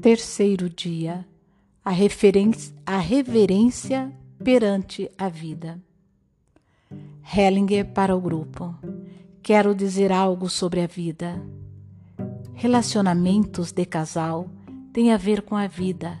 Terceiro 0.00 0.70
dia, 0.70 1.26
a, 1.84 1.90
a 2.86 2.98
reverência 2.98 4.12
perante 4.44 5.10
a 5.18 5.28
vida. 5.28 5.80
Hellinger 7.36 7.84
para 7.86 8.14
o 8.16 8.20
grupo. 8.20 8.76
Quero 9.42 9.74
dizer 9.74 10.12
algo 10.12 10.48
sobre 10.48 10.82
a 10.82 10.86
vida. 10.86 11.42
Relacionamentos 12.54 13.72
de 13.72 13.84
casal 13.84 14.48
têm 14.92 15.12
a 15.12 15.16
ver 15.16 15.42
com 15.42 15.56
a 15.56 15.66
vida. 15.66 16.16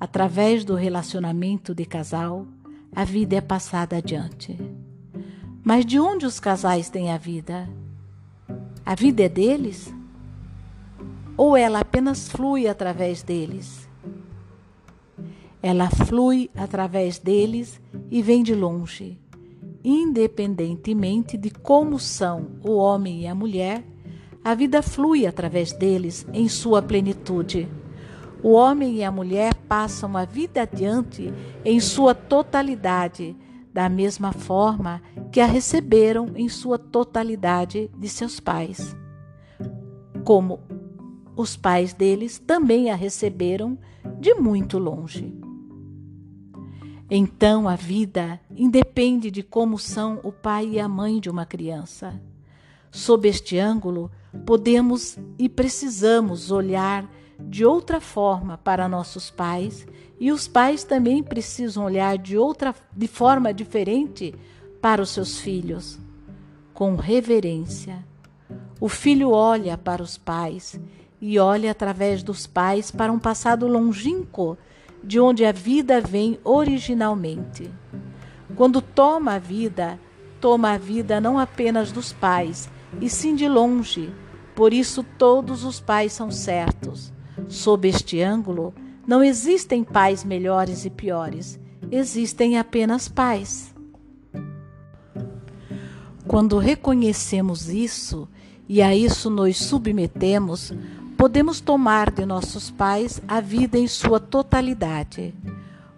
Através 0.00 0.64
do 0.64 0.74
relacionamento 0.74 1.74
de 1.74 1.84
casal, 1.84 2.46
a 2.94 3.04
vida 3.04 3.36
é 3.36 3.40
passada 3.42 3.98
adiante. 3.98 4.56
Mas 5.62 5.84
de 5.84 6.00
onde 6.00 6.24
os 6.24 6.40
casais 6.40 6.88
têm 6.88 7.12
a 7.12 7.18
vida? 7.18 7.68
A 8.86 8.94
vida 8.94 9.24
é 9.24 9.28
deles? 9.28 9.92
Ou 11.36 11.56
ela 11.56 11.80
apenas 11.80 12.28
flui 12.28 12.66
através 12.66 13.22
deles? 13.22 13.86
Ela 15.62 15.90
flui 15.90 16.50
através 16.54 17.18
deles 17.18 17.80
e 18.10 18.22
vem 18.22 18.42
de 18.42 18.54
longe. 18.54 19.20
Independentemente 19.84 21.36
de 21.36 21.50
como 21.50 21.98
são 21.98 22.46
o 22.64 22.76
homem 22.76 23.22
e 23.22 23.26
a 23.26 23.34
mulher, 23.34 23.84
a 24.42 24.54
vida 24.54 24.80
flui 24.80 25.26
através 25.26 25.72
deles 25.72 26.26
em 26.32 26.48
sua 26.48 26.80
plenitude. 26.80 27.68
O 28.42 28.52
homem 28.52 28.96
e 28.96 29.04
a 29.04 29.10
mulher 29.10 29.54
passam 29.54 30.16
a 30.16 30.24
vida 30.24 30.62
adiante 30.62 31.32
em 31.64 31.80
sua 31.80 32.14
totalidade, 32.14 33.36
da 33.72 33.88
mesma 33.88 34.32
forma 34.32 35.02
que 35.30 35.40
a 35.40 35.46
receberam 35.46 36.30
em 36.34 36.48
sua 36.48 36.78
totalidade 36.78 37.90
de 37.98 38.08
seus 38.08 38.40
pais. 38.40 38.96
Como 40.24 40.60
os 41.36 41.54
pais 41.54 41.92
deles 41.92 42.38
também 42.38 42.90
a 42.90 42.96
receberam 42.96 43.78
de 44.18 44.34
muito 44.34 44.78
longe. 44.78 45.32
Então 47.10 47.68
a 47.68 47.76
vida 47.76 48.40
independe 48.50 49.30
de 49.30 49.42
como 49.42 49.78
são 49.78 50.18
o 50.24 50.32
pai 50.32 50.70
e 50.72 50.80
a 50.80 50.88
mãe 50.88 51.20
de 51.20 51.30
uma 51.30 51.44
criança. 51.44 52.20
Sob 52.90 53.28
este 53.28 53.58
ângulo, 53.58 54.10
podemos 54.44 55.18
e 55.38 55.48
precisamos 55.48 56.50
olhar 56.50 57.08
de 57.38 57.64
outra 57.64 58.00
forma 58.00 58.56
para 58.56 58.88
nossos 58.88 59.30
pais 59.30 59.86
e 60.18 60.32
os 60.32 60.48
pais 60.48 60.82
também 60.82 61.22
precisam 61.22 61.84
olhar 61.84 62.16
de 62.16 62.38
outra 62.38 62.74
de 62.96 63.06
forma 63.06 63.52
diferente 63.52 64.34
para 64.80 65.02
os 65.02 65.10
seus 65.10 65.38
filhos, 65.38 65.98
com 66.72 66.96
reverência. 66.96 68.04
O 68.80 68.88
filho 68.88 69.30
olha 69.30 69.76
para 69.76 70.02
os 70.02 70.16
pais 70.16 70.80
e 71.20 71.38
olha 71.38 71.70
através 71.70 72.22
dos 72.22 72.46
pais 72.46 72.90
para 72.90 73.12
um 73.12 73.18
passado 73.18 73.66
longínquo 73.66 74.56
de 75.02 75.20
onde 75.20 75.44
a 75.44 75.52
vida 75.52 76.00
vem 76.00 76.38
originalmente. 76.44 77.70
Quando 78.54 78.80
toma 78.80 79.34
a 79.34 79.38
vida, 79.38 79.98
toma 80.40 80.72
a 80.72 80.78
vida 80.78 81.20
não 81.20 81.38
apenas 81.38 81.92
dos 81.92 82.12
pais, 82.12 82.68
e 83.00 83.08
sim 83.08 83.34
de 83.34 83.48
longe. 83.48 84.12
Por 84.54 84.72
isso, 84.72 85.04
todos 85.18 85.64
os 85.64 85.80
pais 85.80 86.12
são 86.12 86.30
certos. 86.30 87.12
Sob 87.48 87.86
este 87.88 88.20
ângulo, 88.20 88.74
não 89.06 89.22
existem 89.22 89.84
pais 89.84 90.24
melhores 90.24 90.84
e 90.84 90.90
piores, 90.90 91.60
existem 91.90 92.58
apenas 92.58 93.08
pais. 93.08 93.74
Quando 96.26 96.58
reconhecemos 96.58 97.68
isso 97.68 98.28
e 98.68 98.82
a 98.82 98.94
isso 98.94 99.30
nos 99.30 99.58
submetemos, 99.58 100.72
Podemos 101.16 101.60
tomar 101.62 102.10
de 102.10 102.26
nossos 102.26 102.70
pais 102.70 103.22
a 103.26 103.40
vida 103.40 103.78
em 103.78 103.88
sua 103.88 104.20
totalidade. 104.20 105.34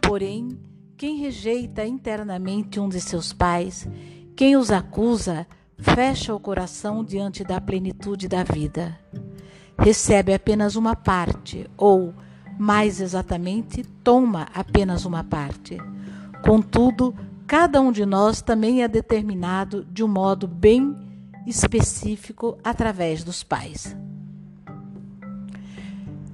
Porém, 0.00 0.58
quem 0.96 1.18
rejeita 1.18 1.84
internamente 1.84 2.80
um 2.80 2.88
de 2.88 2.98
seus 2.98 3.30
pais, 3.30 3.86
quem 4.34 4.56
os 4.56 4.70
acusa, 4.70 5.46
fecha 5.76 6.34
o 6.34 6.40
coração 6.40 7.04
diante 7.04 7.44
da 7.44 7.60
plenitude 7.60 8.26
da 8.26 8.42
vida. 8.42 8.98
Recebe 9.78 10.32
apenas 10.32 10.76
uma 10.76 10.96
parte, 10.96 11.68
ou, 11.76 12.14
mais 12.58 12.98
exatamente, 12.98 13.84
toma 14.02 14.48
apenas 14.54 15.04
uma 15.04 15.22
parte. 15.22 15.76
Contudo, 16.42 17.14
cada 17.46 17.82
um 17.82 17.92
de 17.92 18.06
nós 18.06 18.40
também 18.40 18.82
é 18.82 18.88
determinado 18.88 19.84
de 19.84 20.02
um 20.02 20.08
modo 20.08 20.48
bem 20.48 20.96
específico 21.46 22.56
através 22.64 23.22
dos 23.22 23.42
pais. 23.42 23.94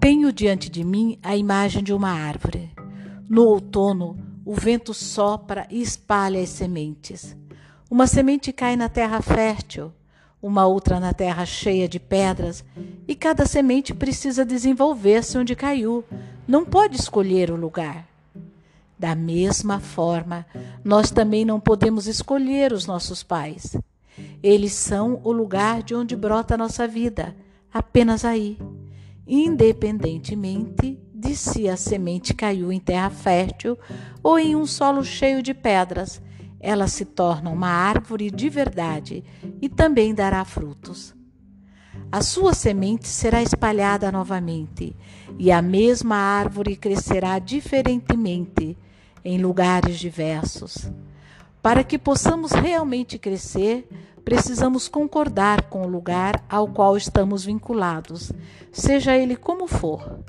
Tenho 0.00 0.32
diante 0.32 0.70
de 0.70 0.84
mim 0.84 1.18
a 1.24 1.36
imagem 1.36 1.82
de 1.82 1.92
uma 1.92 2.10
árvore. 2.10 2.70
No 3.28 3.44
outono, 3.44 4.16
o 4.44 4.54
vento 4.54 4.94
sopra 4.94 5.66
e 5.68 5.82
espalha 5.82 6.40
as 6.40 6.50
sementes. 6.50 7.36
Uma 7.90 8.06
semente 8.06 8.52
cai 8.52 8.76
na 8.76 8.88
terra 8.88 9.20
fértil, 9.20 9.92
uma 10.40 10.66
outra 10.66 11.00
na 11.00 11.12
terra 11.12 11.44
cheia 11.44 11.88
de 11.88 11.98
pedras, 11.98 12.64
e 13.08 13.14
cada 13.16 13.44
semente 13.44 13.92
precisa 13.92 14.44
desenvolver-se 14.44 15.36
onde 15.36 15.56
caiu, 15.56 16.04
não 16.46 16.64
pode 16.64 16.96
escolher 16.96 17.50
o 17.50 17.56
lugar. 17.56 18.06
Da 18.96 19.16
mesma 19.16 19.80
forma, 19.80 20.46
nós 20.84 21.10
também 21.10 21.44
não 21.44 21.58
podemos 21.58 22.06
escolher 22.06 22.72
os 22.72 22.86
nossos 22.86 23.24
pais. 23.24 23.76
Eles 24.42 24.72
são 24.72 25.20
o 25.24 25.32
lugar 25.32 25.82
de 25.82 25.94
onde 25.94 26.14
brota 26.14 26.54
a 26.54 26.58
nossa 26.58 26.86
vida, 26.86 27.34
apenas 27.72 28.24
aí 28.24 28.56
independentemente 29.28 30.98
de 31.14 31.36
se 31.36 31.68
a 31.68 31.76
semente 31.76 32.32
caiu 32.32 32.72
em 32.72 32.80
terra 32.80 33.10
fértil 33.10 33.78
ou 34.22 34.38
em 34.38 34.56
um 34.56 34.64
solo 34.64 35.04
cheio 35.04 35.42
de 35.42 35.52
pedras. 35.52 36.22
Ela 36.58 36.88
se 36.88 37.04
torna 37.04 37.50
uma 37.50 37.68
árvore 37.68 38.30
de 38.30 38.48
verdade 38.48 39.22
e 39.60 39.68
também 39.68 40.14
dará 40.14 40.44
frutos. 40.44 41.14
A 42.10 42.22
sua 42.22 42.54
semente 42.54 43.06
será 43.06 43.42
espalhada 43.42 44.10
novamente, 44.10 44.96
e 45.38 45.52
a 45.52 45.60
mesma 45.60 46.16
árvore 46.16 46.74
crescerá 46.74 47.38
diferentemente 47.38 48.78
em 49.22 49.38
lugares 49.38 49.98
diversos. 49.98 50.90
Para 51.60 51.84
que 51.84 51.98
possamos 51.98 52.52
realmente 52.52 53.18
crescer, 53.18 53.86
precisamos 54.28 54.88
concordar 54.88 55.70
com 55.70 55.86
o 55.86 55.88
lugar 55.88 56.44
ao 56.50 56.68
qual 56.68 56.98
estamos 56.98 57.46
vinculados, 57.46 58.30
seja 58.70 59.16
ele 59.16 59.34
como 59.34 59.66
for, 59.66 60.22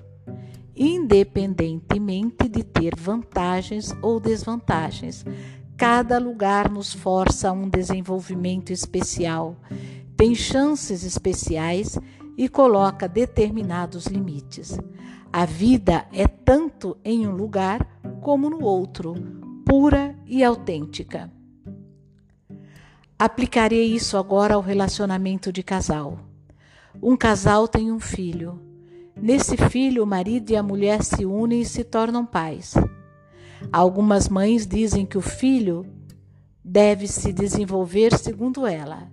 independentemente 0.73 2.47
de 2.47 2.63
ter 2.63 2.95
vantagens 2.95 3.93
ou 4.01 4.17
desvantagens. 4.17 5.25
Cada 5.75 6.17
lugar 6.17 6.71
nos 6.71 6.93
força 6.93 7.49
a 7.49 7.51
um 7.51 7.67
desenvolvimento 7.67 8.71
especial, 8.71 9.57
tem 10.15 10.33
chances 10.33 11.03
especiais 11.03 11.99
e 12.37 12.47
coloca 12.47 13.05
determinados 13.05 14.05
limites. 14.05 14.79
A 15.29 15.43
vida 15.43 16.05
é 16.13 16.25
tanto 16.25 16.95
em 17.03 17.27
um 17.27 17.31
lugar 17.31 17.85
como 18.21 18.49
no 18.49 18.63
outro, 18.63 19.13
pura 19.65 20.15
e 20.25 20.41
autêntica. 20.41 21.29
Aplicarei 23.21 23.93
isso 23.93 24.15
agora 24.15 24.55
ao 24.55 24.61
relacionamento 24.61 25.51
de 25.51 25.61
casal. 25.61 26.19
Um 27.03 27.17
casal 27.17 27.67
tem 27.67 27.91
um 27.91 27.99
filho. 27.99 28.61
Nesse 29.13 29.57
filho, 29.57 30.03
o 30.03 30.07
marido 30.07 30.51
e 30.51 30.55
a 30.55 30.63
mulher 30.63 31.03
se 31.03 31.25
unem 31.25 31.59
e 31.59 31.65
se 31.65 31.83
tornam 31.83 32.25
pais. 32.25 32.75
Algumas 33.73 34.29
mães 34.29 34.65
dizem 34.65 35.05
que 35.05 35.17
o 35.17 35.21
filho 35.21 35.85
deve 36.63 37.09
se 37.09 37.33
desenvolver 37.33 38.17
segundo 38.17 38.65
ela, 38.65 39.11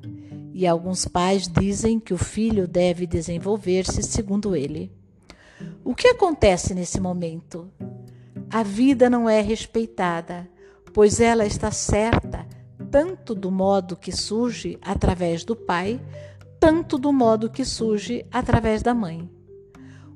e 0.54 0.68
alguns 0.68 1.04
pais 1.08 1.48
dizem 1.48 1.98
que 1.98 2.14
o 2.14 2.18
filho 2.18 2.68
deve 2.68 3.08
desenvolver-se 3.08 4.04
segundo 4.04 4.54
ele. 4.54 4.92
O 5.82 5.96
que 5.96 6.06
acontece 6.06 6.74
nesse 6.74 7.00
momento? 7.00 7.68
A 8.48 8.62
vida 8.62 9.10
não 9.10 9.28
é 9.28 9.40
respeitada, 9.40 10.48
pois 10.94 11.18
ela 11.18 11.44
está 11.44 11.72
certa 11.72 12.46
tanto 12.96 13.34
do 13.34 13.50
modo 13.50 13.94
que 13.94 14.10
surge 14.10 14.78
através 14.80 15.44
do 15.44 15.54
pai, 15.54 16.00
tanto 16.58 16.96
do 16.96 17.12
modo 17.12 17.50
que 17.50 17.62
surge 17.62 18.24
através 18.32 18.82
da 18.82 18.94
mãe. 18.94 19.30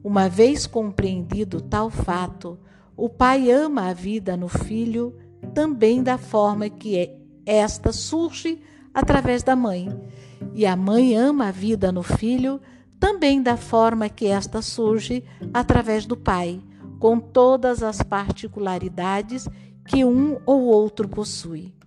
Uma 0.02 0.30
vez 0.30 0.66
compreendido 0.66 1.60
tal 1.60 1.90
fato, 1.90 2.58
o 2.96 3.06
pai 3.06 3.50
ama 3.50 3.90
a 3.90 3.92
vida 3.92 4.34
no 4.34 4.48
filho 4.48 5.14
também 5.52 6.02
da 6.02 6.16
forma 6.16 6.70
que 6.70 6.96
é, 6.96 7.14
esta 7.44 7.92
surge 7.92 8.62
através 8.94 9.42
da 9.42 9.54
mãe, 9.54 9.86
e 10.54 10.64
a 10.64 10.74
mãe 10.74 11.14
ama 11.14 11.48
a 11.48 11.52
vida 11.52 11.92
no 11.92 12.02
filho 12.02 12.62
também 12.98 13.42
da 13.42 13.58
forma 13.58 14.08
que 14.08 14.24
esta 14.24 14.62
surge 14.62 15.22
através 15.52 16.06
do 16.06 16.16
pai, 16.16 16.62
com 16.98 17.20
todas 17.20 17.82
as 17.82 18.02
particularidades 18.02 19.46
que 19.86 20.02
um 20.02 20.38
ou 20.46 20.62
outro 20.62 21.06
possui. 21.06 21.78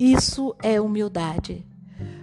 Isso 0.00 0.56
é 0.62 0.80
humildade. 0.80 1.62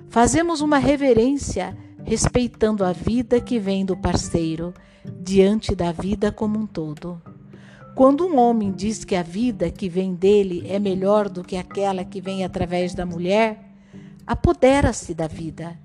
Fazemos 0.10 0.62
uma 0.62 0.80
reverência 0.80 1.78
respeitando 2.04 2.84
a 2.84 2.92
vida 2.92 3.40
que 3.40 3.60
vem 3.60 3.86
do 3.86 3.96
parceiro 3.96 4.74
diante 5.22 5.76
da 5.76 5.92
vida 5.92 6.32
como 6.32 6.58
um 6.58 6.66
todo. 6.66 7.22
Quando 7.94 8.26
um 8.26 8.40
homem 8.40 8.72
diz 8.72 9.06
que 9.06 9.16
a 9.16 9.22
vida 9.22 9.70
que 9.70 9.88
vem 9.88 10.16
dele 10.16 10.66
é 10.68 10.80
melhor 10.80 11.30
do 11.30 11.44
que 11.44 11.56
aquela 11.56 12.04
que 12.04 12.20
vem 12.20 12.44
através 12.44 12.96
da 12.96 13.06
mulher, 13.06 13.64
apodera-se 14.26 15.14
da 15.14 15.28
vida. 15.28 15.78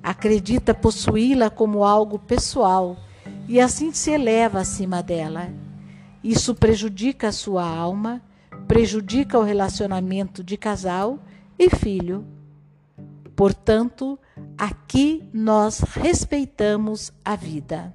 Acredita 0.00 0.72
possuí-la 0.72 1.50
como 1.50 1.82
algo 1.82 2.20
pessoal 2.20 2.96
e 3.48 3.60
assim 3.60 3.92
se 3.92 4.12
eleva 4.12 4.60
acima 4.60 5.02
dela. 5.02 5.52
Isso 6.22 6.54
prejudica 6.54 7.28
a 7.28 7.32
sua 7.32 7.66
alma, 7.66 8.22
prejudica 8.66 9.38
o 9.38 9.42
relacionamento 9.42 10.42
de 10.42 10.56
casal 10.56 11.18
e 11.58 11.70
filho. 11.70 12.24
Portanto, 13.34 14.18
aqui 14.56 15.28
nós 15.32 15.80
respeitamos 15.80 17.12
a 17.24 17.36
vida. 17.36 17.92